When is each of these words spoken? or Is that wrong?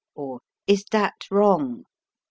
or 0.15 0.41
Is 0.65 0.83
that 0.93 1.17
wrong? 1.29 1.85